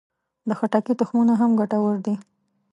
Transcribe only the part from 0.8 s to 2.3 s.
تخمونه هم ګټور دي.